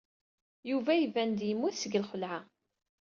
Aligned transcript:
Yuba 0.69 0.91
iban-d 0.97 1.39
yemmut 1.47 1.75
seg 1.79 1.93
lxelɛa. 2.03 2.39